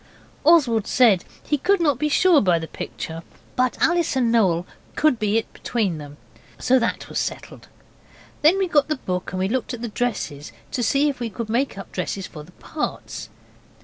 Oswald 0.43 0.87
said 0.87 1.25
he 1.43 1.59
could 1.59 1.79
not 1.79 1.99
be 1.99 2.09
sure 2.09 2.41
by 2.41 2.57
the 2.57 2.67
picture, 2.67 3.21
but 3.55 3.77
Alice 3.79 4.15
and 4.15 4.31
Noel 4.31 4.65
could 4.95 5.19
be 5.19 5.37
it 5.37 5.53
between 5.53 5.99
them. 5.99 6.17
So 6.57 6.79
that 6.79 7.07
was 7.07 7.19
settled. 7.19 7.67
Then 8.41 8.57
we 8.57 8.67
got 8.67 8.87
the 8.87 8.95
book 8.95 9.31
and 9.31 9.51
looked 9.51 9.75
at 9.75 9.83
the 9.83 9.89
dresses 9.89 10.51
to 10.71 10.81
see 10.81 11.07
if 11.07 11.19
we 11.19 11.29
could 11.29 11.49
make 11.49 11.77
up 11.77 11.91
dresses 11.91 12.25
for 12.25 12.43
the 12.43 12.51
parts. 12.53 13.29